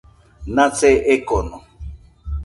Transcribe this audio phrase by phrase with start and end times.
[0.55, 1.57] Nase ekono.